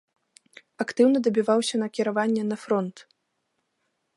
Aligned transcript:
Актыўна 0.85 1.17
дабіваўся 1.27 1.75
накіравання 1.83 2.43
на 2.51 2.57
фронт. 2.63 2.97